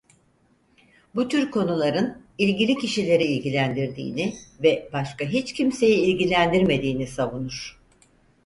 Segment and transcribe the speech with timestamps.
[1.15, 7.79] Bu tür konuların ilgili kişileri ilgilendirdiğini ve başka hiç kimseyi ilgilendirmediğini savunur.